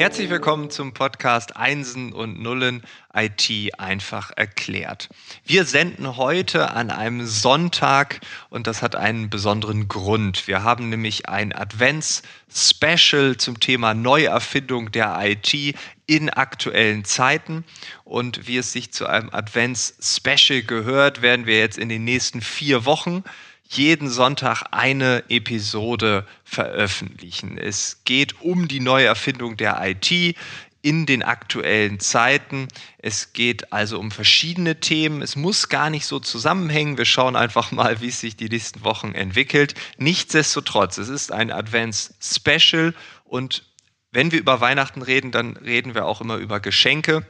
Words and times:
Herzlich 0.00 0.30
willkommen 0.30 0.70
zum 0.70 0.94
Podcast 0.94 1.58
Einsen 1.58 2.14
und 2.14 2.40
Nullen 2.40 2.82
IT 3.14 3.50
einfach 3.78 4.30
erklärt. 4.34 5.10
Wir 5.44 5.66
senden 5.66 6.16
heute 6.16 6.70
an 6.70 6.90
einem 6.90 7.26
Sonntag 7.26 8.20
und 8.48 8.66
das 8.66 8.80
hat 8.80 8.96
einen 8.96 9.28
besonderen 9.28 9.88
Grund. 9.88 10.48
Wir 10.48 10.62
haben 10.62 10.88
nämlich 10.88 11.28
ein 11.28 11.54
Advents-Special 11.54 13.36
zum 13.36 13.60
Thema 13.60 13.92
Neuerfindung 13.92 14.90
der 14.90 15.18
IT 15.20 15.76
in 16.06 16.30
aktuellen 16.30 17.04
Zeiten. 17.04 17.66
Und 18.04 18.46
wie 18.48 18.56
es 18.56 18.72
sich 18.72 18.94
zu 18.94 19.06
einem 19.06 19.28
Advents-Special 19.28 20.62
gehört, 20.62 21.20
werden 21.20 21.44
wir 21.44 21.58
jetzt 21.58 21.76
in 21.76 21.90
den 21.90 22.04
nächsten 22.04 22.40
vier 22.40 22.86
Wochen 22.86 23.22
jeden 23.70 24.08
Sonntag 24.08 24.64
eine 24.72 25.22
Episode 25.28 26.26
veröffentlichen. 26.42 27.56
Es 27.56 28.02
geht 28.04 28.40
um 28.40 28.66
die 28.66 28.80
Neuerfindung 28.80 29.56
der 29.56 29.80
IT 29.82 30.36
in 30.82 31.06
den 31.06 31.22
aktuellen 31.22 32.00
Zeiten. 32.00 32.66
Es 32.98 33.32
geht 33.32 33.72
also 33.72 34.00
um 34.00 34.10
verschiedene 34.10 34.80
Themen. 34.80 35.22
Es 35.22 35.36
muss 35.36 35.68
gar 35.68 35.88
nicht 35.88 36.06
so 36.06 36.18
zusammenhängen. 36.18 36.98
Wir 36.98 37.04
schauen 37.04 37.36
einfach 37.36 37.70
mal, 37.70 38.00
wie 38.00 38.08
es 38.08 38.18
sich 38.18 38.34
die 38.34 38.48
nächsten 38.48 38.82
Wochen 38.82 39.12
entwickelt. 39.12 39.74
Nichtsdestotrotz, 39.98 40.98
es 40.98 41.08
ist 41.08 41.30
ein 41.30 41.52
Advents-Special 41.52 42.92
und 43.24 43.64
wenn 44.10 44.32
wir 44.32 44.40
über 44.40 44.60
Weihnachten 44.60 45.02
reden, 45.02 45.30
dann 45.30 45.56
reden 45.56 45.94
wir 45.94 46.06
auch 46.06 46.20
immer 46.20 46.38
über 46.38 46.58
Geschenke. 46.58 47.24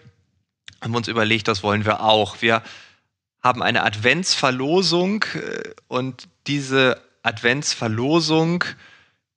Haben 0.80 0.92
wir 0.92 0.98
uns 0.98 1.08
überlegt, 1.08 1.48
das 1.48 1.62
wollen 1.62 1.84
wir 1.84 2.00
auch. 2.00 2.40
Wir 2.40 2.62
haben 3.42 3.62
eine 3.62 3.84
Adventsverlosung 3.84 5.24
äh, 5.34 5.70
und 5.88 6.28
diese 6.46 7.00
Adventsverlosung 7.22 8.64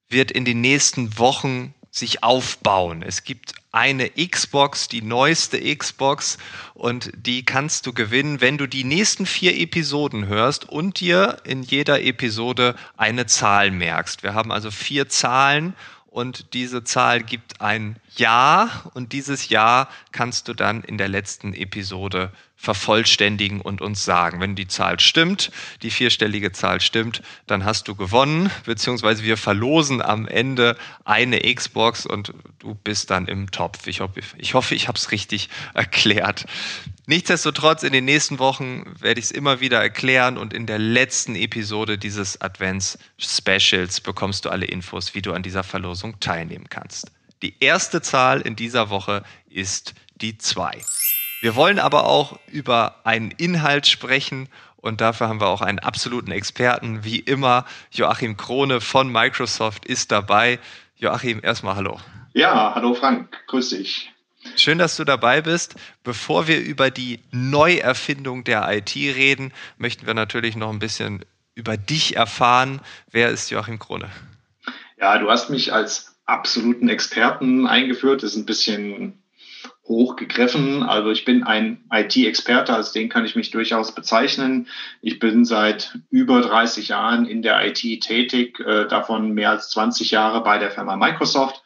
wird 0.09 0.31
in 0.31 0.45
den 0.45 0.61
nächsten 0.61 1.17
Wochen 1.17 1.73
sich 1.93 2.23
aufbauen. 2.23 3.03
Es 3.03 3.23
gibt 3.23 3.53
eine 3.71 4.09
Xbox, 4.09 4.87
die 4.87 5.03
neueste 5.03 5.59
Xbox, 5.75 6.39
und 6.73 7.11
die 7.15 7.45
kannst 7.45 7.85
du 7.85 7.93
gewinnen, 7.93 8.41
wenn 8.41 8.57
du 8.57 8.67
die 8.67 8.83
nächsten 8.83 9.27
vier 9.27 9.55
Episoden 9.55 10.25
hörst 10.25 10.67
und 10.67 10.99
dir 10.99 11.37
in 11.43 11.61
jeder 11.61 12.01
Episode 12.01 12.75
eine 12.97 13.27
Zahl 13.27 13.69
merkst. 13.69 14.23
Wir 14.23 14.33
haben 14.33 14.51
also 14.51 14.71
vier 14.71 15.07
Zahlen 15.07 15.75
und 16.13 16.53
diese 16.53 16.83
Zahl 16.83 17.23
gibt 17.23 17.59
ein 17.59 17.95
Jahr 18.15 18.91
und 18.93 19.13
dieses 19.13 19.49
Jahr 19.49 19.89
kannst 20.11 20.47
du 20.47 20.53
dann 20.53 20.83
in 20.83 20.99
der 20.99 21.07
letzten 21.07 21.55
Episode 21.55 22.31
vervollständigen 22.55 23.59
und 23.59 23.81
uns 23.81 24.05
sagen. 24.05 24.39
Wenn 24.39 24.55
die 24.55 24.67
Zahl 24.67 24.99
stimmt, 24.99 25.51
die 25.81 25.89
vierstellige 25.89 26.51
Zahl 26.51 26.81
stimmt, 26.81 27.23
dann 27.47 27.65
hast 27.65 27.87
du 27.87 27.95
gewonnen, 27.95 28.51
beziehungsweise 28.63 29.23
wir 29.23 29.37
verlosen 29.37 30.03
am 30.03 30.27
Ende 30.27 30.77
eine 31.03 31.41
Xbox 31.41 32.05
und 32.05 32.31
du 32.59 32.75
bist 32.75 33.09
dann 33.09 33.27
im 33.27 33.49
Topf. 33.49 33.87
Ich 33.87 33.99
hoffe, 33.99 34.21
ich, 34.37 34.53
hoffe, 34.53 34.75
ich 34.75 34.87
habe 34.87 34.97
es 34.97 35.11
richtig 35.11 35.49
erklärt. 35.73 36.45
Nichtsdestotrotz, 37.05 37.83
in 37.83 37.91
den 37.91 38.05
nächsten 38.05 38.39
Wochen 38.39 38.85
werde 38.97 39.19
ich 39.19 39.25
es 39.25 39.31
immer 39.31 39.59
wieder 39.59 39.81
erklären 39.81 40.37
und 40.37 40.53
in 40.53 40.65
der 40.65 40.79
letzten 40.79 41.35
Episode 41.35 41.97
dieses 41.97 42.39
Advents-Specials 42.39 43.99
bekommst 43.99 44.45
du 44.45 44.49
alle 44.49 44.65
Infos, 44.65 45.13
wie 45.13 45.21
du 45.21 45.33
an 45.33 45.43
dieser 45.43 45.63
Verlosung 45.63 46.21
teilnehmen 46.21 46.69
kannst. 46.69 47.11
Die 47.41 47.55
erste 47.59 48.01
Zahl 48.01 48.39
in 48.39 48.55
dieser 48.55 48.89
Woche 48.89 49.23
ist 49.49 49.95
die 50.15 50.37
2. 50.37 50.81
Wir 51.41 51.57
wollen 51.57 51.77
aber 51.77 52.05
auch 52.05 52.39
über 52.47 53.01
einen 53.03 53.31
Inhalt 53.31 53.85
sprechen 53.85 54.47
und 54.77 55.01
dafür 55.01 55.27
haben 55.27 55.41
wir 55.41 55.47
auch 55.47 55.61
einen 55.61 55.79
absoluten 55.79 56.31
Experten. 56.31 57.03
Wie 57.03 57.19
immer, 57.19 57.65
Joachim 57.91 58.37
Krone 58.37 58.79
von 58.79 59.11
Microsoft 59.11 59.85
ist 59.85 60.13
dabei. 60.13 60.57
Joachim, 60.95 61.41
erstmal 61.43 61.75
hallo. 61.75 61.99
Ja, 62.31 62.71
hallo 62.75 62.93
Frank, 62.93 63.43
grüß 63.47 63.71
dich. 63.71 64.12
Schön, 64.63 64.77
dass 64.77 64.95
du 64.95 65.03
dabei 65.03 65.41
bist. 65.41 65.75
Bevor 66.05 66.47
wir 66.47 66.57
über 66.57 66.89
die 66.89 67.19
Neuerfindung 67.31 68.45
der 68.45 68.65
IT 68.71 68.95
reden, 68.95 69.51
möchten 69.77 70.07
wir 70.07 70.13
natürlich 70.13 70.55
noch 70.55 70.69
ein 70.69 70.79
bisschen 70.79 71.25
über 71.53 71.75
dich 71.75 72.15
erfahren. 72.15 72.79
Wer 73.11 73.29
ist 73.29 73.49
Joachim 73.49 73.77
Krone? 73.77 74.09
Ja, 74.97 75.17
du 75.17 75.29
hast 75.29 75.49
mich 75.49 75.73
als 75.73 76.15
absoluten 76.25 76.87
Experten 76.87 77.67
eingeführt. 77.67 78.23
Das 78.23 78.31
ist 78.31 78.37
ein 78.37 78.45
bisschen 78.45 79.21
hochgegriffen. 79.85 80.81
Also 80.81 81.11
ich 81.11 81.25
bin 81.25 81.43
ein 81.43 81.83
IT-Experte, 81.91 82.73
als 82.73 82.93
den 82.93 83.09
kann 83.09 83.25
ich 83.25 83.35
mich 83.35 83.51
durchaus 83.51 83.93
bezeichnen. 83.93 84.69
Ich 85.01 85.19
bin 85.19 85.43
seit 85.43 85.99
über 86.09 86.39
30 86.39 86.87
Jahren 86.87 87.25
in 87.25 87.41
der 87.41 87.67
IT 87.67 87.81
tätig, 88.01 88.61
äh, 88.61 88.87
davon 88.87 89.33
mehr 89.33 89.49
als 89.49 89.71
20 89.71 90.11
Jahre 90.11 90.41
bei 90.41 90.57
der 90.57 90.71
Firma 90.71 90.95
Microsoft. 90.95 91.63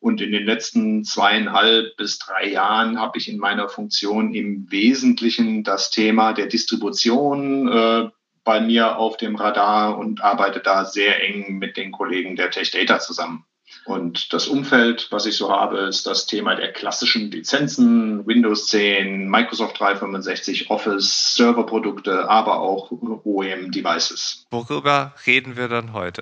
Und 0.00 0.20
in 0.20 0.30
den 0.30 0.44
letzten 0.44 1.04
zweieinhalb 1.04 1.96
bis 1.96 2.18
drei 2.18 2.50
Jahren 2.50 3.00
habe 3.00 3.18
ich 3.18 3.28
in 3.28 3.38
meiner 3.38 3.68
Funktion 3.68 4.32
im 4.32 4.70
Wesentlichen 4.70 5.64
das 5.64 5.90
Thema 5.90 6.32
der 6.32 6.46
Distribution 6.46 7.68
äh, 7.68 8.08
bei 8.44 8.60
mir 8.60 8.96
auf 8.96 9.16
dem 9.16 9.34
Radar 9.34 9.98
und 9.98 10.22
arbeite 10.22 10.60
da 10.60 10.84
sehr 10.84 11.22
eng 11.22 11.58
mit 11.58 11.76
den 11.76 11.90
Kollegen 11.90 12.36
der 12.36 12.50
Tech 12.50 12.70
Data 12.70 13.00
zusammen. 13.00 13.44
Und 13.88 14.34
das 14.34 14.48
Umfeld, 14.48 15.08
was 15.10 15.24
ich 15.24 15.38
so 15.38 15.50
habe, 15.50 15.78
ist 15.78 16.06
das 16.06 16.26
Thema 16.26 16.54
der 16.54 16.72
klassischen 16.72 17.30
Lizenzen, 17.30 18.26
Windows 18.26 18.66
10, 18.66 19.30
Microsoft 19.30 19.80
365, 19.80 20.68
Office, 20.68 21.34
Serverprodukte, 21.34 22.28
aber 22.28 22.60
auch 22.60 22.90
OEM-Devices. 22.90 24.46
Worüber 24.50 25.14
reden 25.26 25.56
wir 25.56 25.68
dann 25.68 25.94
heute? 25.94 26.20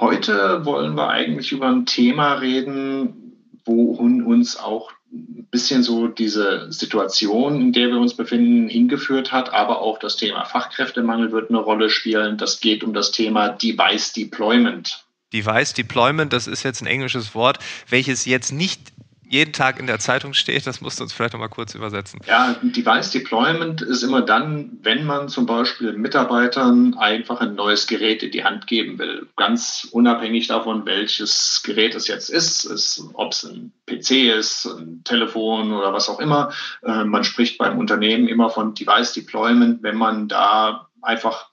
Heute 0.00 0.64
wollen 0.64 0.96
wir 0.96 1.08
eigentlich 1.08 1.52
über 1.52 1.68
ein 1.68 1.86
Thema 1.86 2.32
reden, 2.32 3.60
wohin 3.64 4.24
uns 4.24 4.58
auch 4.58 4.90
ein 5.12 5.46
bisschen 5.52 5.84
so 5.84 6.08
diese 6.08 6.72
Situation, 6.72 7.60
in 7.60 7.72
der 7.72 7.90
wir 7.90 7.98
uns 7.98 8.14
befinden, 8.14 8.68
hingeführt 8.68 9.30
hat, 9.30 9.52
aber 9.52 9.82
auch 9.82 10.00
das 10.00 10.16
Thema 10.16 10.46
Fachkräftemangel 10.46 11.30
wird 11.30 11.50
eine 11.50 11.60
Rolle 11.60 11.90
spielen. 11.90 12.38
Das 12.38 12.58
geht 12.58 12.82
um 12.82 12.92
das 12.92 13.12
Thema 13.12 13.50
Device 13.50 14.12
Deployment. 14.14 15.03
Device 15.34 15.74
Deployment, 15.74 16.32
das 16.32 16.46
ist 16.46 16.62
jetzt 16.62 16.80
ein 16.80 16.86
englisches 16.86 17.34
Wort, 17.34 17.58
welches 17.90 18.24
jetzt 18.24 18.52
nicht 18.52 18.94
jeden 19.34 19.52
Tag 19.52 19.80
in 19.80 19.86
der 19.86 19.98
Zeitung 19.98 20.32
steht. 20.32 20.66
Das 20.66 20.80
musst 20.80 21.00
du 21.00 21.02
uns 21.02 21.12
vielleicht 21.12 21.32
noch 21.32 21.40
mal 21.40 21.48
kurz 21.48 21.74
übersetzen. 21.74 22.20
Ja, 22.26 22.54
Device 22.62 23.10
Deployment 23.10 23.82
ist 23.82 24.02
immer 24.02 24.22
dann, 24.22 24.78
wenn 24.82 25.04
man 25.04 25.28
zum 25.28 25.46
Beispiel 25.46 25.92
Mitarbeitern 25.94 26.94
einfach 26.94 27.40
ein 27.40 27.54
neues 27.54 27.86
Gerät 27.86 28.22
in 28.22 28.30
die 28.30 28.44
Hand 28.44 28.68
geben 28.68 28.98
will. 28.98 29.26
Ganz 29.36 29.88
unabhängig 29.90 30.46
davon, 30.46 30.86
welches 30.86 31.62
Gerät 31.64 31.94
es 31.94 32.06
jetzt 32.06 32.30
ist, 32.30 32.64
ist 32.64 33.02
ob 33.14 33.32
es 33.32 33.44
ein 33.44 33.72
PC 33.86 34.36
ist, 34.38 34.66
ein 34.66 35.02
Telefon 35.04 35.72
oder 35.72 35.92
was 35.92 36.08
auch 36.08 36.20
immer. 36.20 36.52
Äh, 36.84 37.04
man 37.04 37.24
spricht 37.24 37.58
beim 37.58 37.78
Unternehmen 37.78 38.28
immer 38.28 38.50
von 38.50 38.74
Device 38.74 39.14
Deployment, 39.14 39.82
wenn 39.82 39.96
man 39.96 40.28
da 40.28 40.88
einfach 41.02 41.48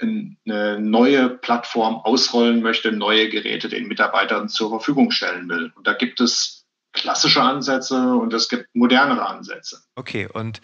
eine 0.00 0.78
neue 0.80 1.30
Plattform 1.30 1.96
ausrollen 1.96 2.62
möchte, 2.62 2.92
neue 2.92 3.28
Geräte 3.28 3.68
den 3.68 3.88
Mitarbeitern 3.88 4.48
zur 4.48 4.70
Verfügung 4.70 5.10
stellen 5.10 5.48
will. 5.48 5.72
Und 5.74 5.86
da 5.86 5.94
gibt 5.94 6.20
es 6.20 6.64
klassische 6.92 7.42
Ansätze 7.42 8.14
und 8.14 8.32
es 8.32 8.48
gibt 8.48 8.68
modernere 8.74 9.26
Ansätze. 9.26 9.82
Okay, 9.94 10.28
und 10.32 10.60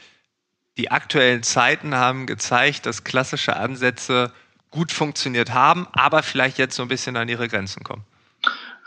die 0.79 0.91
aktuellen 0.91 1.43
Zeiten 1.43 1.95
haben 1.95 2.27
gezeigt, 2.27 2.87
dass 2.87 3.05
klassische 3.05 3.57
Ansätze 3.57 4.33
gut 4.71 4.91
funktioniert 4.91 5.53
haben, 5.53 5.87
aber 5.93 6.23
vielleicht 6.23 6.59
jetzt 6.59 6.77
so 6.77 6.83
ein 6.83 6.89
bisschen 6.89 7.17
an 7.17 7.29
ihre 7.29 7.49
Grenzen 7.49 7.85
kommen. 7.85 8.05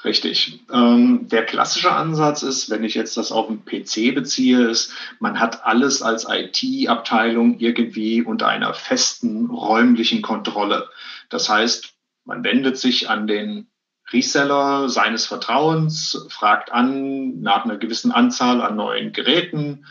Richtig. 0.05 0.59
Ähm, 0.71 1.27
der 1.29 1.45
klassische 1.45 1.91
Ansatz 1.91 2.43
ist, 2.43 2.69
wenn 2.69 2.83
ich 2.83 2.93
jetzt 2.93 3.17
das 3.17 3.31
auf 3.31 3.47
den 3.47 3.65
PC 3.65 4.13
beziehe, 4.13 4.69
ist, 4.69 4.93
man 5.19 5.39
hat 5.39 5.65
alles 5.65 6.03
als 6.03 6.27
IT-Abteilung 6.29 7.57
irgendwie 7.57 8.21
unter 8.21 8.47
einer 8.47 8.75
festen 8.75 9.49
räumlichen 9.49 10.21
Kontrolle. 10.21 10.87
Das 11.29 11.49
heißt, 11.49 11.95
man 12.23 12.43
wendet 12.43 12.77
sich 12.77 13.09
an 13.09 13.25
den 13.25 13.67
Reseller 14.13 14.89
seines 14.89 15.25
Vertrauens, 15.25 16.27
fragt 16.29 16.71
an 16.71 17.41
nach 17.41 17.65
einer 17.65 17.77
gewissen 17.77 18.11
Anzahl 18.11 18.61
an 18.61 18.75
neuen 18.75 19.11
Geräten. 19.11 19.87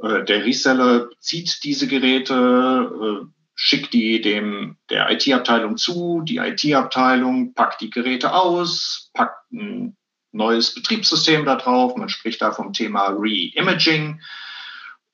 Äh, 0.00 0.22
der 0.22 0.44
Reseller 0.44 1.10
zieht 1.18 1.64
diese 1.64 1.88
Geräte, 1.88 3.24
äh, 3.24 3.37
schickt 3.60 3.92
die 3.92 4.20
dem 4.20 4.76
der 4.88 5.10
IT-Abteilung 5.10 5.76
zu, 5.76 6.22
die 6.22 6.36
IT-Abteilung 6.36 7.54
packt 7.54 7.80
die 7.80 7.90
Geräte 7.90 8.32
aus, 8.32 9.10
packt 9.14 9.50
ein 9.50 9.96
neues 10.30 10.74
Betriebssystem 10.74 11.44
da 11.44 11.56
drauf, 11.56 11.96
man 11.96 12.08
spricht 12.08 12.40
da 12.40 12.52
vom 12.52 12.72
Thema 12.72 13.08
Re-Imaging 13.08 14.20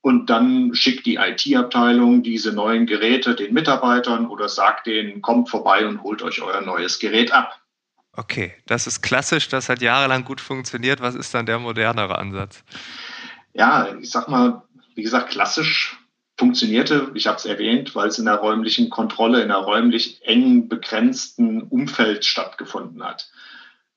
und 0.02 0.28
dann 0.28 0.74
schickt 0.74 1.06
die 1.06 1.16
IT-Abteilung 1.16 2.22
diese 2.22 2.52
neuen 2.52 2.84
Geräte 2.84 3.34
den 3.34 3.54
Mitarbeitern 3.54 4.26
oder 4.26 4.50
sagt 4.50 4.88
denen, 4.88 5.22
kommt 5.22 5.48
vorbei 5.48 5.86
und 5.86 6.02
holt 6.02 6.20
euch 6.20 6.42
euer 6.42 6.60
neues 6.60 6.98
Gerät 6.98 7.32
ab. 7.32 7.58
Okay, 8.12 8.52
das 8.66 8.86
ist 8.86 9.00
klassisch, 9.00 9.48
das 9.48 9.70
hat 9.70 9.80
jahrelang 9.80 10.22
gut 10.22 10.42
funktioniert. 10.42 11.00
Was 11.00 11.14
ist 11.14 11.32
dann 11.32 11.46
der 11.46 11.58
modernere 11.58 12.18
Ansatz? 12.18 12.62
Ja, 13.54 13.94
ich 13.98 14.10
sag 14.10 14.28
mal, 14.28 14.62
wie 14.94 15.02
gesagt, 15.02 15.30
klassisch 15.30 15.96
funktionierte, 16.36 17.10
ich 17.14 17.26
habe 17.26 17.36
es 17.36 17.44
erwähnt, 17.44 17.94
weil 17.94 18.08
es 18.08 18.18
in 18.18 18.24
der 18.24 18.36
räumlichen 18.36 18.90
Kontrolle, 18.90 19.42
in 19.42 19.50
einer 19.50 19.64
räumlich 19.64 20.20
eng 20.24 20.68
begrenzten 20.68 21.62
Umfeld 21.62 22.24
stattgefunden 22.24 23.02
hat. 23.04 23.30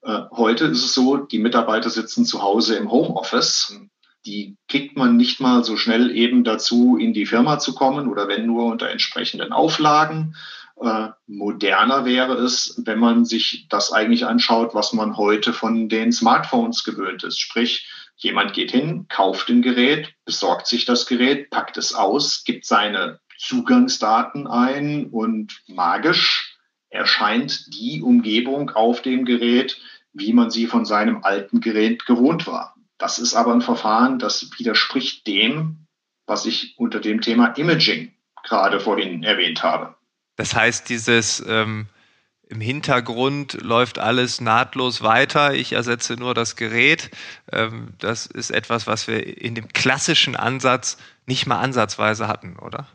Äh, 0.04 0.22
heute 0.32 0.66
ist 0.66 0.84
es 0.84 0.94
so, 0.94 1.18
die 1.18 1.40
Mitarbeiter 1.40 1.90
sitzen 1.90 2.26
zu 2.26 2.42
Hause 2.42 2.76
im 2.76 2.92
Homeoffice. 2.92 3.80
Die 4.26 4.58
kriegt 4.68 4.98
man 4.98 5.18
nicht 5.18 5.40
mal 5.40 5.64
so 5.64 5.78
schnell 5.78 6.16
eben 6.16 6.44
dazu, 6.44 6.98
in 6.98 7.14
die 7.14 7.26
Firma 7.26 7.60
zu 7.60 7.74
kommen 7.74 8.08
oder 8.08 8.28
wenn 8.28 8.46
nur 8.46 8.66
unter 8.66 8.90
entsprechenden 8.90 9.52
Auflagen. 9.52 10.36
Äh, 10.80 11.10
moderner 11.26 12.06
wäre 12.06 12.34
es, 12.36 12.80
wenn 12.86 13.00
man 13.00 13.26
sich 13.26 13.68
das 13.70 13.92
eigentlich 13.92 14.26
anschaut, 14.26 14.76
was 14.76 14.94
man 14.94 15.18
heute 15.18 15.54
von 15.54 15.90
den 15.90 16.12
Smartphones 16.12 16.84
gewöhnt 16.84 17.24
ist. 17.24 17.40
Sprich, 17.40 17.90
jemand 18.18 18.54
geht 18.54 18.72
hin, 18.72 19.06
kauft 19.08 19.50
ein 19.50 19.62
Gerät, 19.62 20.14
besorgt 20.26 20.68
sich 20.68 20.86
das 20.86 21.06
Gerät, 21.06 21.50
packt 21.50 21.78
es 21.78 21.94
aus, 21.94 22.44
gibt 22.44 22.66
seine 22.66 23.20
Zugangsdaten 23.38 24.48
ein 24.48 25.08
und 25.08 25.62
magisch 25.68 26.58
erscheint 26.90 27.74
die 27.74 28.02
Umgebung 28.02 28.72
auf 28.72 29.02
dem 29.02 29.26
Gerät, 29.26 29.80
wie 30.14 30.34
man 30.34 30.50
sie 30.50 30.66
von 30.66 30.86
seinem 30.86 31.24
alten 31.24 31.62
Gerät 31.62 32.06
gewohnt 32.06 32.48
war. 32.48 32.76
Das 32.98 33.20
ist 33.20 33.36
aber 33.36 33.54
ein 33.54 33.62
Verfahren, 33.62 34.18
das 34.18 34.50
widerspricht 34.58 35.28
dem, 35.28 35.86
was 36.26 36.46
ich 36.46 36.76
unter 36.78 37.00
dem 37.00 37.22
Thema 37.22 37.48
Imaging 37.58 38.14
gerade 38.44 38.80
vorhin 38.80 39.24
erwähnt 39.24 39.62
habe. 39.62 39.96
Das 40.36 40.56
heißt, 40.56 40.90
dieses 40.90 41.44
ähm, 41.48 41.88
im 42.50 42.62
Hintergrund 42.62 43.58
läuft 43.62 44.00
alles 44.00 44.42
nahtlos 44.42 45.02
weiter. 45.02 45.54
Ich 45.54 45.74
ersetze 45.74 46.16
nur 46.16 46.34
das 46.34 46.56
Gerät. 46.56 47.10
Ähm, 47.52 47.90
das 48.00 48.26
ist 48.26 48.52
etwas, 48.52 48.88
was 48.88 49.08
wir 49.08 49.42
in 49.42 49.56
dem 49.56 49.68
klassischen 49.70 50.36
Ansatz 50.36 50.98
nicht 51.26 51.46
mal 51.46 51.60
ansatzweise 51.60 52.28
hatten, 52.28 52.58
oder? 52.58 52.88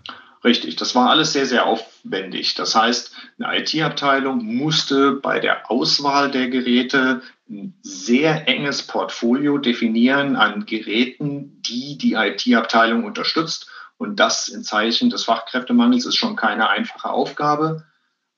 Richtig, 0.44 0.76
das 0.76 0.94
war 0.94 1.10
alles 1.10 1.32
sehr, 1.32 1.46
sehr 1.46 1.66
aufwendig. 1.66 2.54
Das 2.54 2.74
heißt, 2.74 3.14
eine 3.38 3.58
IT-Abteilung 3.58 4.44
musste 4.44 5.12
bei 5.12 5.38
der 5.38 5.70
Auswahl 5.70 6.30
der 6.30 6.48
Geräte 6.48 7.22
ein 7.48 7.74
sehr 7.82 8.48
enges 8.48 8.82
Portfolio 8.82 9.58
definieren 9.58 10.34
an 10.34 10.66
Geräten, 10.66 11.62
die 11.62 11.96
die 11.96 12.14
IT-Abteilung 12.14 13.04
unterstützt 13.04 13.68
und 13.98 14.16
das 14.16 14.48
in 14.48 14.64
Zeichen 14.64 15.10
des 15.10 15.24
Fachkräftemangels 15.24 16.06
ist 16.06 16.16
schon 16.16 16.34
keine 16.34 16.68
einfache 16.68 17.10
Aufgabe. 17.10 17.84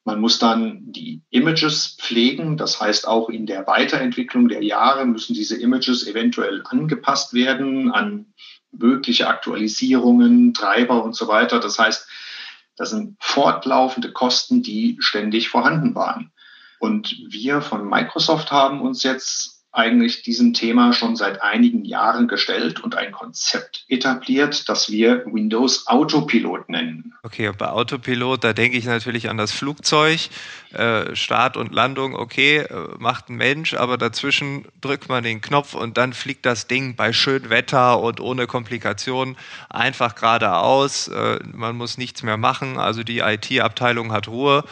Man 0.05 0.21
muss 0.21 0.39
dann 0.39 0.93
die 0.93 1.23
Images 1.31 1.97
pflegen. 1.99 2.59
Das 2.59 2.81
heißt, 2.81 3.09
auch 3.09 3.31
in 3.31 3.47
der 3.47 3.67
Weiterentwicklung 3.67 4.49
der 4.49 4.63
Jahre 4.63 5.07
müssen 5.07 5.35
diese 5.35 5.59
Images 5.61 6.07
eventuell 6.07 6.63
angepasst 6.67 7.33
werden 7.33 7.91
an 7.91 8.27
mögliche 8.71 9.29
Aktualisierungen, 9.29 10.53
Treiber 10.53 11.03
und 11.03 11.17
so 11.17 11.27
weiter. 11.27 11.59
Das 11.59 11.79
heißt, 11.79 12.07
das 12.77 12.91
sind 12.91 13.17
fortlaufende 13.21 14.13
Kosten, 14.13 14.63
die 14.63 14.97
ständig 14.99 15.49
vorhanden 15.49 15.95
waren. 15.95 16.33
Und 16.81 17.17
wir 17.29 17.63
von 17.63 17.89
Microsoft 17.89 18.51
haben 18.51 18.83
uns 18.83 19.03
jetzt 19.05 19.54
eigentlich 19.75 20.23
diesem 20.23 20.55
Thema 20.55 20.93
schon 20.93 21.17
seit 21.17 21.43
einigen 21.43 21.85
Jahren 21.85 22.29
gestellt 22.29 22.83
und 22.83 22.95
ein 22.95 23.11
Konzept 23.11 23.85
etabliert, 23.89 24.69
das 24.69 24.91
wir 24.91 25.25
Windows 25.27 25.89
Autopilot 25.89 26.69
nennen. 26.69 27.13
Okay, 27.25 27.51
bei 27.57 27.69
Autopilot, 27.69 28.45
da 28.45 28.53
denke 28.53 28.79
ich 28.79 28.85
natürlich 28.85 29.29
an 29.29 29.37
das 29.37 29.51
Flugzeug. 29.51 30.21
Äh, 30.73 31.15
Start 31.17 31.57
und 31.57 31.73
Landung, 31.73 32.15
okay, 32.15 32.59
äh, 32.59 32.89
macht 32.99 33.29
ein 33.29 33.37
Mensch, 33.37 33.75
aber 33.75 33.97
dazwischen 33.97 34.65
drückt 34.81 35.09
man 35.09 35.23
den 35.23 35.41
Knopf 35.41 35.75
und 35.75 35.97
dann 35.97 36.13
fliegt 36.13 36.47
das 36.47 36.67
Ding 36.67 36.95
bei 36.95 37.13
schönem 37.13 37.51
Wetter 37.51 38.01
und 38.01 38.21
ohne 38.21 38.47
Komplikationen 38.47 39.37
einfach 39.71 40.15
geradeaus. 40.15 41.09
Äh, 41.09 41.41
man 41.53 41.77
muss 41.77 41.99
nichts 41.99 42.23
mehr 42.23 42.37
machen, 42.37 42.79
also 42.79 43.03
die 43.03 43.19
IT-Abteilung 43.19 44.13
hat 44.13 44.29
Ruhe. 44.29 44.65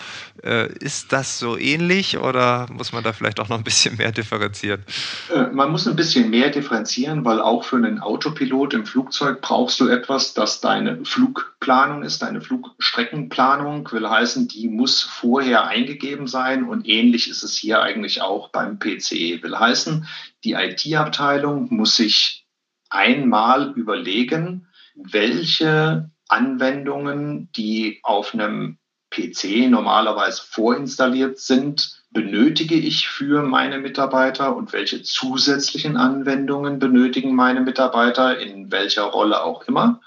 Äh, 0.45 0.73
ist 0.79 1.13
das 1.13 1.39
so 1.39 1.57
ähnlich 1.57 2.19
oder 2.19 2.67
muss 2.73 2.93
man 2.93 3.03
da 3.03 3.13
vielleicht 3.13 3.41
auch 3.41 3.49
noch 3.49 3.59
ein 3.59 3.65
bisschen 3.65 3.97
mehr 3.97 4.13
differenzieren? 4.13 4.85
Äh, 5.33 5.49
man 5.53 5.71
muss 5.71 5.87
ein 5.87 5.97
bisschen 5.97 6.31
mehr 6.31 6.51
differenzieren, 6.51 7.25
weil 7.25 7.41
auch 7.41 7.65
für 7.65 7.77
einen 7.77 8.01
Autopilot 8.01 8.75
im 8.75 8.87
Flugzeug 8.87 9.41
brauchst 9.41 9.81
du 9.81 9.89
etwas, 9.89 10.35
das 10.35 10.61
deine 10.61 11.05
Flugplanung 11.05 12.03
ist, 12.03 12.23
deine 12.23 12.41
Flugstreckenplanung, 12.41 13.91
will 13.93 14.09
heißen, 14.09 14.49
die 14.49 14.69
muss 14.69 15.03
vorher 15.03 15.67
eingegeben 15.67 16.27
sein 16.27 16.65
und 16.65 16.89
ähnlich 16.89 17.29
ist 17.29 17.43
es 17.43 17.57
hier 17.57 17.83
eigentlich 17.83 18.23
auch 18.23 18.51
beim 18.51 18.79
PC, 18.79 19.43
will 19.43 19.59
heißen, 19.59 20.07
die 20.45 20.53
IT-Abteilung 20.53 21.69
muss 21.71 21.97
sich 21.97 22.47
einmal 22.91 23.73
überlegen, 23.73 24.69
welche 24.95 26.11
Anwendungen, 26.29 27.51
die 27.53 28.01
auf 28.03 28.35
einem 28.35 28.79
PC 29.11 29.69
normalerweise 29.69 30.43
vorinstalliert 30.43 31.39
sind, 31.39 32.02
benötige 32.13 32.75
ich 32.75 33.09
für 33.09 33.43
meine 33.43 33.79
Mitarbeiter 33.79 34.55
und 34.55 34.73
welche 34.73 35.03
zusätzlichen 35.03 35.97
Anwendungen 35.97 36.79
benötigen 36.79 37.35
meine 37.35 37.61
Mitarbeiter 37.61 38.39
in 38.39 38.71
welcher 38.71 39.05
Rolle 39.05 39.43
auch 39.43 39.63
immer. 39.63 40.01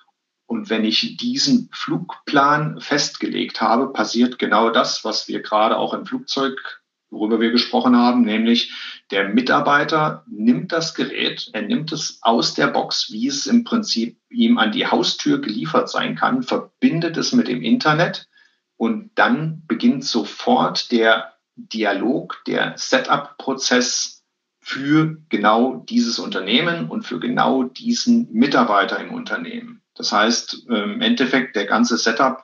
Und 0.45 0.69
wenn 0.69 0.85
ich 0.85 1.17
diesen 1.17 1.69
Flugplan 1.73 2.79
festgelegt 2.79 3.61
habe, 3.61 3.91
passiert 3.91 4.37
genau 4.37 4.69
das, 4.69 5.03
was 5.03 5.27
wir 5.27 5.41
gerade 5.41 5.77
auch 5.77 5.93
im 5.95 6.05
Flugzeug, 6.05 6.81
worüber 7.09 7.39
wir 7.39 7.51
gesprochen 7.51 7.95
haben, 7.95 8.21
nämlich 8.21 8.73
der 9.09 9.29
Mitarbeiter 9.29 10.23
nimmt 10.27 10.71
das 10.71 10.93
Gerät, 10.93 11.49
er 11.53 11.63
nimmt 11.63 11.91
es 11.91 12.19
aus 12.21 12.53
der 12.53 12.67
Box, 12.67 13.11
wie 13.11 13.27
es 13.27 13.47
im 13.47 13.63
Prinzip 13.63 14.19
ihm 14.29 14.59
an 14.59 14.71
die 14.71 14.85
Haustür 14.85 15.39
geliefert 15.39 15.89
sein 15.89 16.15
kann, 16.15 16.43
verbindet 16.43 17.17
es 17.17 17.31
mit 17.31 17.47
dem 17.47 17.63
Internet 17.63 18.27
und 18.77 19.11
dann 19.15 19.63
beginnt 19.67 20.03
sofort 20.03 20.91
der 20.91 21.34
Dialog, 21.55 22.41
der 22.47 22.73
Setup-Prozess 22.77 24.23
für 24.59 25.17
genau 25.29 25.83
dieses 25.87 26.19
Unternehmen 26.19 26.89
und 26.89 27.03
für 27.03 27.19
genau 27.19 27.63
diesen 27.63 28.31
Mitarbeiter 28.31 28.99
im 28.99 29.13
Unternehmen. 29.13 29.81
Das 29.93 30.11
heißt, 30.11 30.67
im 30.67 31.01
Endeffekt, 31.01 31.55
der 31.55 31.65
ganze 31.65 31.97
Setup 31.97 32.43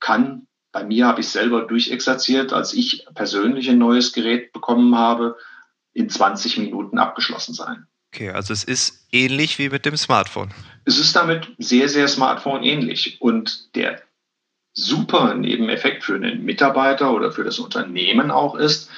kann, 0.00 0.46
bei 0.72 0.84
mir 0.84 1.06
habe 1.06 1.20
ich 1.20 1.28
selber 1.28 1.62
durchexerziert, 1.62 2.52
als 2.52 2.74
ich 2.74 3.06
persönlich 3.14 3.70
ein 3.70 3.78
neues 3.78 4.12
Gerät 4.12 4.52
bekommen 4.52 4.96
habe, 4.96 5.36
in 5.92 6.08
20 6.08 6.58
Minuten 6.58 6.98
abgeschlossen 6.98 7.54
sein. 7.54 7.86
Okay, 8.12 8.30
also 8.30 8.52
es 8.52 8.64
ist 8.64 9.06
ähnlich 9.12 9.58
wie 9.58 9.68
mit 9.68 9.86
dem 9.86 9.96
Smartphone. 9.96 10.50
Es 10.84 10.98
ist 10.98 11.14
damit 11.14 11.52
sehr, 11.58 11.88
sehr 11.88 12.08
Smartphone 12.08 12.62
ähnlich. 12.62 13.20
Und 13.20 13.74
der 13.76 14.02
super 14.80 15.34
Nebeneffekt 15.34 16.04
für 16.04 16.14
einen 16.14 16.44
Mitarbeiter 16.44 17.12
oder 17.12 17.32
für 17.32 17.42
das 17.44 17.58
Unternehmen 17.58 18.30
auch 18.30 18.54
ist, 18.54 18.90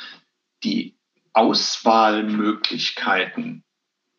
die 0.65 0.97
Auswahlmöglichkeiten 1.33 3.65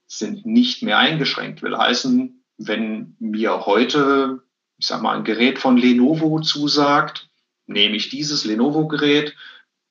sind 0.08 0.46
nicht 0.46 0.84
mehr 0.84 0.98
eingeschränkt. 0.98 1.62
Will 1.62 1.78
heißen, 1.78 2.44
wenn 2.58 3.16
mir 3.20 3.66
heute, 3.66 4.42
ich 4.78 4.88
sag 4.88 5.02
mal, 5.02 5.16
ein 5.16 5.24
Gerät 5.24 5.60
von 5.60 5.78
Lenovo 5.78 6.42
zusagt, 6.42 7.30
nehme 7.66 7.96
ich 7.96 8.10
dieses 8.10 8.44
Lenovo-Gerät, 8.46 9.36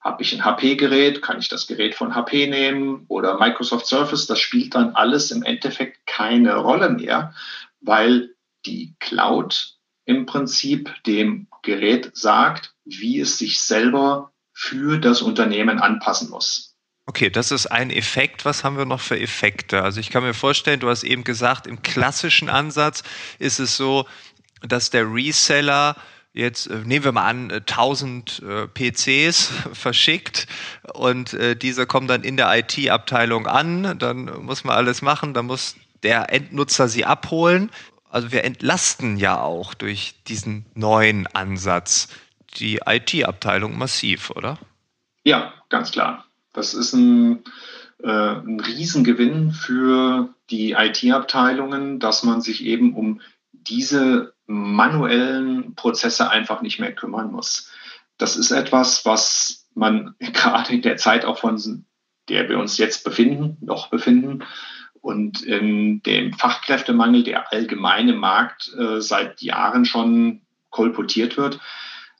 habe 0.00 0.22
ich 0.22 0.32
ein 0.32 0.44
HP-Gerät, 0.44 1.22
kann 1.22 1.38
ich 1.38 1.48
das 1.48 1.66
Gerät 1.66 1.94
von 1.94 2.14
HP 2.14 2.48
nehmen 2.48 3.06
oder 3.08 3.38
Microsoft 3.38 3.86
Surface, 3.86 4.26
das 4.26 4.40
spielt 4.40 4.74
dann 4.74 4.94
alles 4.94 5.30
im 5.30 5.42
Endeffekt 5.42 6.06
keine 6.06 6.56
Rolle 6.56 6.90
mehr, 6.90 7.34
weil 7.80 8.34
die 8.66 8.94
Cloud 8.98 9.71
im 10.04 10.26
Prinzip 10.26 10.90
dem 11.06 11.48
Gerät 11.62 12.10
sagt, 12.14 12.74
wie 12.84 13.20
es 13.20 13.38
sich 13.38 13.60
selber 13.60 14.32
für 14.52 14.98
das 14.98 15.22
Unternehmen 15.22 15.78
anpassen 15.78 16.30
muss. 16.30 16.76
Okay, 17.06 17.30
das 17.30 17.50
ist 17.50 17.66
ein 17.66 17.90
Effekt. 17.90 18.44
Was 18.44 18.62
haben 18.62 18.76
wir 18.76 18.84
noch 18.84 19.00
für 19.00 19.18
Effekte? 19.18 19.82
Also 19.82 19.98
ich 19.98 20.10
kann 20.10 20.22
mir 20.22 20.34
vorstellen, 20.34 20.80
du 20.80 20.88
hast 20.88 21.02
eben 21.02 21.24
gesagt, 21.24 21.66
im 21.66 21.82
klassischen 21.82 22.48
Ansatz 22.48 23.02
ist 23.38 23.58
es 23.58 23.76
so, 23.76 24.06
dass 24.60 24.90
der 24.90 25.12
Reseller 25.12 25.96
jetzt 26.32 26.68
äh, 26.68 26.76
nehmen 26.84 27.04
wir 27.04 27.12
mal 27.12 27.28
an 27.28 27.50
1000 27.50 28.42
äh, 28.42 28.68
PCs 28.68 29.50
verschickt 29.72 30.46
und 30.94 31.34
äh, 31.34 31.56
diese 31.56 31.86
kommen 31.86 32.08
dann 32.08 32.22
in 32.22 32.36
der 32.36 32.56
IT-Abteilung 32.56 33.46
an, 33.46 33.98
dann 33.98 34.44
muss 34.44 34.64
man 34.64 34.76
alles 34.76 35.02
machen, 35.02 35.34
dann 35.34 35.46
muss 35.46 35.76
der 36.02 36.32
Endnutzer 36.32 36.88
sie 36.88 37.04
abholen, 37.04 37.70
also 38.12 38.30
wir 38.30 38.44
entlasten 38.44 39.16
ja 39.16 39.40
auch 39.40 39.72
durch 39.72 40.14
diesen 40.28 40.66
neuen 40.74 41.26
Ansatz 41.28 42.08
die 42.58 42.80
IT-Abteilung 42.84 43.78
massiv, 43.78 44.30
oder? 44.30 44.58
Ja, 45.24 45.54
ganz 45.70 45.92
klar. 45.92 46.26
Das 46.52 46.74
ist 46.74 46.92
ein, 46.92 47.42
äh, 48.02 48.10
ein 48.10 48.60
Riesengewinn 48.60 49.52
für 49.52 50.28
die 50.50 50.72
IT-Abteilungen, 50.72 52.00
dass 52.00 52.22
man 52.22 52.42
sich 52.42 52.64
eben 52.64 52.94
um 52.94 53.22
diese 53.52 54.34
manuellen 54.46 55.74
Prozesse 55.74 56.28
einfach 56.28 56.60
nicht 56.60 56.80
mehr 56.80 56.94
kümmern 56.94 57.32
muss. 57.32 57.70
Das 58.18 58.36
ist 58.36 58.50
etwas, 58.50 59.06
was 59.06 59.66
man 59.74 60.14
gerade 60.20 60.74
in 60.74 60.82
der 60.82 60.98
Zeit 60.98 61.24
auch 61.24 61.38
von 61.38 61.86
der 62.28 62.48
wir 62.48 62.58
uns 62.58 62.76
jetzt 62.76 63.04
befinden, 63.04 63.56
noch 63.60 63.88
befinden, 63.88 64.44
Und 65.02 65.42
in 65.42 66.02
dem 66.04 66.32
Fachkräftemangel, 66.32 67.24
der 67.24 67.52
allgemeine 67.52 68.14
Markt 68.14 68.72
äh, 68.78 69.00
seit 69.00 69.42
Jahren 69.42 69.84
schon 69.84 70.42
kolportiert 70.70 71.36
wird, 71.36 71.58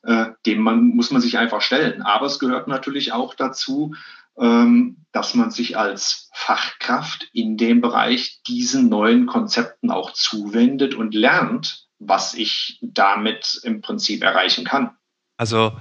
äh, 0.03 0.27
dem 0.47 0.61
man, 0.61 0.89
muss 0.89 1.13
man 1.13 1.23
sich 1.23 1.39
einfach 1.39 1.63
stellen. 1.63 2.03
Aber 2.03 2.27
es 2.27 2.41
gehört 2.41 2.67
natürlich 2.67 3.13
auch 3.13 3.35
dazu, 3.35 3.95
ähm, 4.39 4.97
dass 5.13 5.35
man 5.35 5.51
sich 5.53 5.79
als 5.79 6.29
Fachkraft 6.35 7.29
in 7.33 7.57
dem 7.57 7.81
Bereich 7.81 8.43
diesen 8.49 8.89
neuen 8.89 9.27
Konzepten 9.27 9.91
auch 9.91 10.13
zuwendet 10.13 10.95
und 10.95 11.15
lernt, 11.15 11.87
was 12.01 12.35
ich 12.35 12.79
damit 12.83 13.61
im 13.63 13.81
Prinzip 13.81 14.25
erreichen 14.25 14.65
kann. 14.65 14.91
Also 15.37 15.73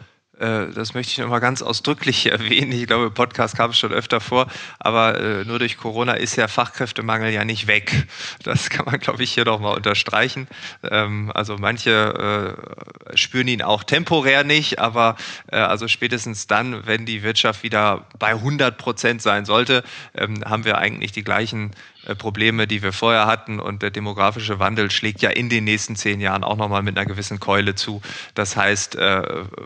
das 0.42 0.94
möchte 0.94 1.12
ich 1.12 1.18
nochmal 1.20 1.40
ganz 1.40 1.62
ausdrücklich 1.62 2.26
erwähnen. 2.32 2.72
Ich 2.72 2.88
glaube, 2.88 3.06
im 3.08 3.14
Podcast 3.14 3.56
kam 3.56 3.72
es 3.72 3.78
schon 3.78 3.92
öfter 3.92 4.20
vor, 4.20 4.48
aber 4.80 5.20
äh, 5.20 5.46
nur 5.46 5.60
durch 5.60 5.78
Corona 5.78 6.14
ist 6.14 6.36
ja 6.36 6.48
Fachkräftemangel 6.48 7.32
ja 7.32 7.46
nicht 7.46 7.68
weg. 7.68 8.08
Das 8.44 8.70
kann 8.70 8.86
man, 8.86 9.00
glaube 9.00 9.24
ich, 9.24 9.32
hier 9.32 9.46
nochmal 9.46 9.76
unterstreichen. 9.76 10.48
Ähm, 10.84 11.32
also 11.34 11.58
manche 11.58 12.58
äh, 13.12 13.18
spüren 13.18 13.48
ihn 13.48 13.62
auch 13.62 13.84
temporär 13.84 14.44
nicht, 14.44 14.80
aber 14.80 15.16
also 15.48 15.88
spätestens 15.88 16.48
dann, 16.48 16.86
wenn 16.86 17.06
die 17.06 17.24
Wirtschaft 17.24 17.64
wieder 17.64 18.06
bei 18.18 18.30
100 18.30 18.78
Prozent 18.78 19.22
sein 19.22 19.46
sollte, 19.46 19.84
ähm, 20.16 20.44
haben 20.46 20.66
wir 20.66 20.78
eigentlich 20.78 21.12
die 21.12 21.24
gleichen 21.24 21.72
Probleme, 22.18 22.68
die 22.68 22.82
wir 22.82 22.94
vorher 22.94 23.28
hatten. 23.28 23.60
Und 23.60 23.82
der 23.82 23.92
demografische 23.92 24.60
Wandel 24.60 24.92
schlägt 24.92 25.22
ja 25.22 25.30
in 25.30 25.50
den 25.50 25.64
nächsten 25.64 25.96
zehn 25.96 26.22
Jahren 26.22 26.44
auch 26.44 26.58
nochmal 26.58 26.84
mit 26.84 26.98
einer 26.98 27.06
gewissen 27.06 27.40
Keule 27.40 27.76
zu. 27.76 28.02
Das 28.34 28.56
heißt, 28.56 28.98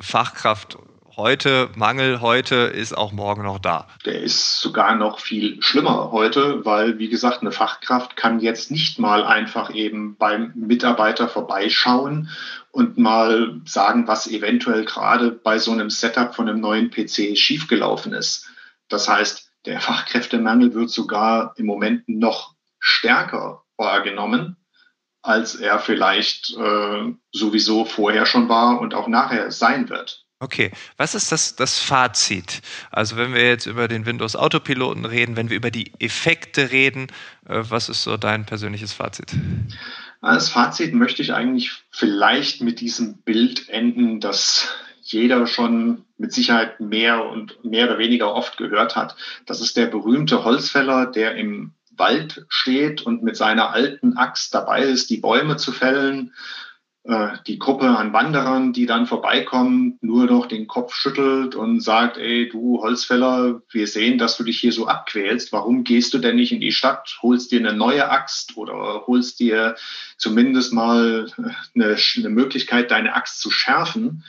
Fachkraft 0.01 0.45
Fachkraft 0.45 0.77
heute, 1.15 1.69
Mangel 1.75 2.19
heute 2.19 2.55
ist 2.55 2.97
auch 2.97 3.11
morgen 3.11 3.43
noch 3.43 3.59
da. 3.59 3.87
Der 4.05 4.21
ist 4.21 4.59
sogar 4.59 4.95
noch 4.95 5.19
viel 5.19 5.61
schlimmer 5.61 6.11
heute, 6.11 6.65
weil, 6.65 6.99
wie 6.99 7.09
gesagt, 7.09 7.41
eine 7.41 7.51
Fachkraft 7.51 8.15
kann 8.15 8.39
jetzt 8.39 8.71
nicht 8.71 8.99
mal 8.99 9.23
einfach 9.23 9.73
eben 9.73 10.15
beim 10.17 10.51
Mitarbeiter 10.55 11.29
vorbeischauen 11.29 12.29
und 12.71 12.97
mal 12.97 13.61
sagen, 13.65 14.07
was 14.07 14.27
eventuell 14.27 14.83
gerade 14.83 15.31
bei 15.31 15.57
so 15.57 15.71
einem 15.71 15.89
Setup 15.89 16.35
von 16.35 16.49
einem 16.49 16.59
neuen 16.59 16.89
PC 16.89 17.37
schiefgelaufen 17.37 18.13
ist. 18.13 18.47
Das 18.89 19.07
heißt, 19.07 19.44
der 19.65 19.81
Fachkräftemangel 19.81 20.73
wird 20.73 20.89
sogar 20.89 21.53
im 21.57 21.65
Moment 21.65 22.07
noch 22.07 22.55
stärker 22.79 23.63
wahrgenommen, 23.77 24.57
als 25.21 25.55
er 25.55 25.79
vielleicht 25.79 26.55
äh, 26.55 27.13
sowieso 27.31 27.85
vorher 27.85 28.25
schon 28.25 28.47
war 28.47 28.79
und 28.79 28.93
auch 28.93 29.07
nachher 29.07 29.51
sein 29.51 29.89
wird. 29.89 30.25
Okay, 30.39 30.71
was 30.97 31.15
ist 31.15 31.31
das, 31.31 31.55
das 31.55 31.79
Fazit? 31.79 32.61
Also 32.91 33.15
wenn 33.15 33.33
wir 33.33 33.47
jetzt 33.47 33.65
über 33.65 33.87
den 33.87 34.05
Windows 34.05 34.35
Autopiloten 34.35 35.05
reden, 35.05 35.37
wenn 35.37 35.49
wir 35.49 35.57
über 35.57 35.71
die 35.71 35.93
Effekte 35.99 36.71
reden, 36.71 37.07
äh, 37.47 37.63
was 37.69 37.89
ist 37.89 38.03
so 38.03 38.17
dein 38.17 38.45
persönliches 38.45 38.93
Fazit? 38.93 39.31
Als 40.21 40.49
Fazit 40.49 40.93
möchte 40.93 41.21
ich 41.21 41.33
eigentlich 41.33 41.71
vielleicht 41.89 42.61
mit 42.61 42.79
diesem 42.79 43.17
Bild 43.19 43.69
enden, 43.69 44.19
das 44.19 44.75
jeder 45.05 45.47
schon 45.47 46.05
mit 46.17 46.33
Sicherheit 46.33 46.79
mehr 46.79 47.29
und 47.29 47.63
mehr 47.63 47.87
oder 47.87 47.97
weniger 47.97 48.33
oft 48.33 48.57
gehört 48.57 48.95
hat. 48.95 49.15
Das 49.45 49.61
ist 49.61 49.77
der 49.77 49.85
berühmte 49.85 50.43
Holzfäller, 50.43 51.05
der 51.05 51.35
im 51.35 51.73
Wald 51.91 52.45
steht 52.49 53.01
und 53.01 53.23
mit 53.23 53.37
seiner 53.37 53.71
alten 53.71 54.17
Axt 54.17 54.53
dabei 54.53 54.81
ist, 54.83 55.09
die 55.09 55.17
Bäume 55.17 55.57
zu 55.57 55.71
fällen 55.71 56.33
äh, 57.05 57.37
die 57.45 57.59
Gruppe 57.59 57.85
an 57.85 58.13
Wanderern, 58.13 58.73
die 58.73 58.87
dann 58.87 59.05
vorbeikommen, 59.05 59.99
nur 60.01 60.25
noch 60.25 60.47
den 60.47 60.65
Kopf 60.65 60.95
schüttelt 60.95 61.53
und 61.53 61.79
sagt, 61.79 62.17
ey, 62.17 62.49
du 62.49 62.81
Holzfäller, 62.81 63.61
wir 63.69 63.85
sehen, 63.85 64.17
dass 64.17 64.37
du 64.37 64.43
dich 64.43 64.59
hier 64.59 64.71
so 64.71 64.87
abquälst. 64.87 65.51
Warum 65.51 65.83
gehst 65.83 66.15
du 66.15 66.17
denn 66.17 66.35
nicht 66.35 66.51
in 66.51 66.61
die 66.61 66.71
Stadt, 66.71 67.19
holst 67.21 67.51
dir 67.51 67.59
eine 67.59 67.73
neue 67.73 68.09
Axt 68.09 68.57
oder 68.57 69.03
holst 69.05 69.39
dir 69.39 69.75
zumindest 70.17 70.73
mal 70.73 71.31
eine, 71.75 71.95
eine 72.17 72.29
Möglichkeit, 72.29 72.89
deine 72.89 73.13
Axt 73.13 73.39
zu 73.39 73.51
schärfen? 73.51 74.23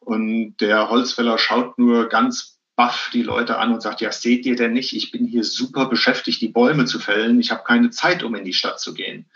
Und 0.00 0.56
der 0.56 0.90
Holzfäller 0.90 1.38
schaut 1.38 1.78
nur 1.78 2.08
ganz 2.08 2.58
baff 2.76 3.10
die 3.12 3.22
Leute 3.22 3.58
an 3.58 3.74
und 3.74 3.82
sagt, 3.82 4.00
ja, 4.00 4.10
seht 4.10 4.46
ihr 4.46 4.56
denn 4.56 4.72
nicht, 4.72 4.94
ich 4.94 5.10
bin 5.10 5.26
hier 5.26 5.44
super 5.44 5.86
beschäftigt, 5.86 6.40
die 6.40 6.48
Bäume 6.48 6.86
zu 6.86 6.98
fällen. 6.98 7.38
Ich 7.38 7.50
habe 7.50 7.62
keine 7.62 7.90
Zeit, 7.90 8.22
um 8.22 8.34
in 8.34 8.44
die 8.44 8.54
Stadt 8.54 8.80
zu 8.80 8.94
gehen. 8.94 9.26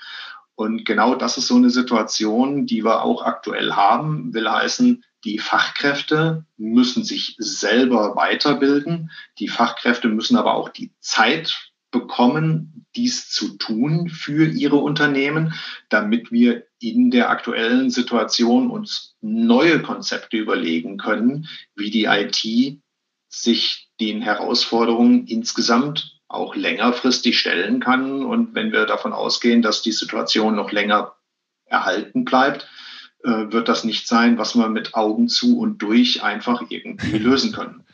Und 0.54 0.84
genau 0.84 1.14
das 1.14 1.36
ist 1.36 1.48
so 1.48 1.56
eine 1.56 1.70
Situation, 1.70 2.64
die 2.64 2.84
wir 2.84 3.02
auch 3.02 3.22
aktuell 3.22 3.72
haben, 3.72 4.32
will 4.32 4.50
heißen, 4.50 5.04
die 5.24 5.38
Fachkräfte 5.38 6.44
müssen 6.56 7.02
sich 7.04 7.34
selber 7.38 8.14
weiterbilden. 8.14 9.10
Die 9.38 9.48
Fachkräfte 9.48 10.08
müssen 10.08 10.36
aber 10.36 10.54
auch 10.54 10.68
die 10.68 10.92
Zeit 11.00 11.72
bekommen, 11.94 12.86
dies 12.96 13.30
zu 13.30 13.56
tun 13.56 14.08
für 14.08 14.46
ihre 14.46 14.76
Unternehmen, 14.76 15.54
damit 15.88 16.32
wir 16.32 16.64
in 16.80 17.10
der 17.10 17.30
aktuellen 17.30 17.90
Situation 17.90 18.70
uns 18.70 19.16
neue 19.20 19.80
Konzepte 19.80 20.36
überlegen 20.36 20.98
können, 20.98 21.46
wie 21.76 21.90
die 21.90 22.04
IT 22.04 22.80
sich 23.28 23.88
den 24.00 24.22
Herausforderungen 24.22 25.26
insgesamt 25.26 26.20
auch 26.28 26.56
längerfristig 26.56 27.38
stellen 27.38 27.80
kann. 27.80 28.24
Und 28.24 28.54
wenn 28.54 28.72
wir 28.72 28.86
davon 28.86 29.12
ausgehen, 29.12 29.62
dass 29.62 29.82
die 29.82 29.92
Situation 29.92 30.56
noch 30.56 30.72
länger 30.72 31.14
erhalten 31.66 32.24
bleibt, 32.24 32.68
äh, 33.22 33.52
wird 33.52 33.68
das 33.68 33.84
nicht 33.84 34.06
sein, 34.06 34.36
was 34.36 34.56
wir 34.56 34.68
mit 34.68 34.94
Augen 34.94 35.28
zu 35.28 35.58
und 35.58 35.78
durch 35.78 36.22
einfach 36.22 36.62
irgendwie 36.68 37.18
lösen 37.18 37.52
können. 37.52 37.84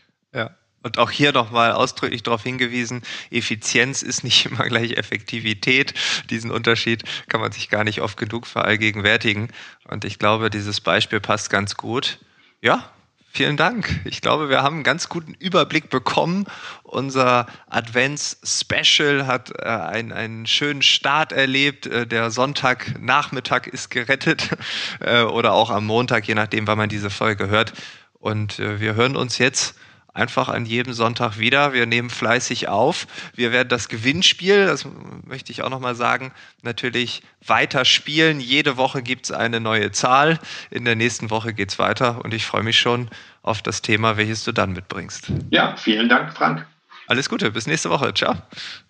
Und 0.82 0.99
auch 0.99 1.10
hier 1.10 1.32
nochmal 1.32 1.72
ausdrücklich 1.72 2.22
darauf 2.22 2.42
hingewiesen, 2.42 3.02
Effizienz 3.30 4.02
ist 4.02 4.25
nicht 4.25 4.46
immer 4.50 4.64
gleich 4.64 4.92
Effektivität. 4.92 5.94
Diesen 6.30 6.50
Unterschied 6.50 7.04
kann 7.28 7.40
man 7.40 7.52
sich 7.52 7.68
gar 7.68 7.84
nicht 7.84 8.00
oft 8.00 8.16
genug 8.16 8.46
verallgegenwärtigen. 8.46 9.49
Und 9.88 10.04
ich 10.04 10.18
glaube, 10.18 10.50
dieses 10.50 10.80
Beispiel 10.80 11.20
passt 11.20 11.50
ganz 11.50 11.76
gut. 11.76 12.18
Ja, 12.62 12.90
Vielen 13.32 13.56
Dank. 13.56 14.00
Ich 14.06 14.22
glaube, 14.22 14.49
wir 14.49 14.64
haben 14.64 14.76
einen 14.76 14.82
ganz 14.82 15.08
guten 15.08 15.34
Überblick 15.34 15.88
bekommen. 15.88 16.46
Unser 16.82 17.46
Advents-Special 17.68 19.28
hat 19.28 19.52
äh, 19.56 19.66
einen, 19.66 20.10
einen 20.10 20.46
schönen 20.46 20.82
Start 20.82 21.30
erlebt. 21.30 21.87
Äh, 21.87 22.08
der 22.08 22.32
Sonntagnachmittag 22.32 23.68
ist 23.68 23.88
gerettet 23.88 24.50
äh, 25.00 25.22
oder 25.22 25.52
auch 25.52 25.70
am 25.70 25.87
Montag, 25.87 26.26
je 26.26 26.34
nachdem, 26.34 26.66
wann 26.66 26.76
man 26.76 26.88
diese 26.88 27.08
Folge 27.08 27.49
hört. 27.49 27.72
Und 28.14 28.58
äh, 28.58 28.80
wir 28.80 28.96
hören 28.96 29.14
uns 29.14 29.38
jetzt 29.38 29.76
einfach 30.12 30.48
an 30.48 30.66
jedem 30.66 30.92
Sonntag 30.92 31.38
wieder. 31.38 31.72
Wir 31.72 31.86
nehmen 31.86 32.10
fleißig 32.10 32.68
auf. 32.68 33.06
Wir 33.34 33.52
werden 33.52 33.68
das 33.68 33.88
Gewinnspiel, 33.88 34.66
das 34.66 34.86
möchte 35.24 35.52
ich 35.52 35.62
auch 35.62 35.70
nochmal 35.70 35.94
sagen, 35.94 36.32
natürlich 36.62 37.22
weiter 37.46 37.84
spielen. 37.84 38.40
Jede 38.40 38.76
Woche 38.76 39.02
gibt 39.02 39.26
es 39.26 39.32
eine 39.32 39.60
neue 39.60 39.92
Zahl. 39.92 40.38
In 40.70 40.84
der 40.84 40.96
nächsten 40.96 41.30
Woche 41.30 41.52
geht 41.52 41.70
es 41.70 41.78
weiter 41.78 42.24
und 42.24 42.34
ich 42.34 42.46
freue 42.46 42.62
mich 42.62 42.78
schon 42.78 43.08
auf 43.42 43.62
das 43.62 43.82
Thema, 43.82 44.16
welches 44.16 44.44
du 44.44 44.52
dann 44.52 44.72
mitbringst. 44.72 45.32
Ja, 45.50 45.76
vielen 45.76 46.08
Dank, 46.08 46.32
Frank. 46.32 46.66
Alles 47.06 47.28
Gute, 47.28 47.50
bis 47.50 47.66
nächste 47.66 47.90
Woche. 47.90 48.14
Ciao. 48.14 48.36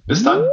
Bis 0.06 0.22
dann. 0.22 0.44